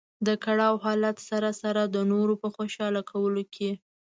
د 0.27 0.29
کړاو 0.43 0.75
حالت 0.85 1.17
سره 1.29 1.49
سره 1.61 1.81
د 1.85 1.97
نورو 2.11 2.33
په 2.41 2.47
خوشاله 2.55 3.01
کولو 3.11 3.43
کې. 3.55 3.71